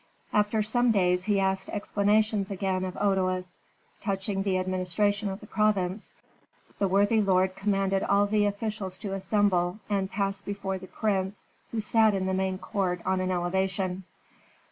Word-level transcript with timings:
After 0.33 0.63
some 0.63 0.89
days 0.91 1.25
he 1.25 1.39
asked 1.39 1.69
explanations 1.69 2.49
again 2.49 2.83
of 2.85 2.97
Otoes 2.97 3.59
touching 3.99 4.41
the 4.41 4.57
administration 4.57 5.29
of 5.29 5.41
the 5.41 5.45
province. 5.45 6.15
The 6.79 6.87
worthy 6.87 7.21
lord 7.21 7.55
commanded 7.55 8.01
all 8.01 8.25
the 8.25 8.47
officials 8.47 8.97
to 8.97 9.13
assemble 9.13 9.77
and 9.91 10.09
pass 10.09 10.41
before 10.41 10.79
the 10.79 10.87
prince, 10.87 11.45
who 11.69 11.79
sat 11.79 12.15
in 12.15 12.25
the 12.25 12.33
main 12.33 12.57
court 12.57 13.01
on 13.05 13.19
an 13.21 13.29
elevation. 13.29 14.03